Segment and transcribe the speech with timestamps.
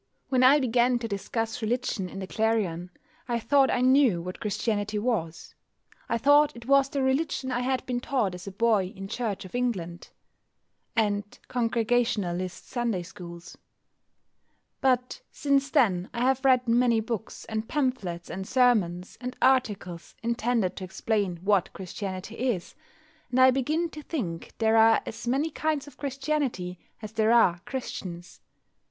[0.29, 2.89] When I began to discuss religion in the Clarion
[3.27, 5.53] I thought I knew what Christianity was.
[6.09, 9.45] I thought it was the religion I had been taught as a boy in Church
[9.45, 10.09] of England
[10.95, 13.59] and Congregationalist Sunday schools.
[14.81, 20.75] But since then I have read many books, and pamphlets, and sermons, and articles intended
[20.77, 22.73] to explain what Christianity is,
[23.29, 27.59] and I begin to think there are as many kinds of Christianity as there are
[27.65, 28.39] Christians.